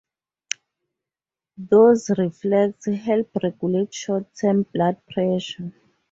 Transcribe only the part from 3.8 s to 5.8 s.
short-term blood pressure.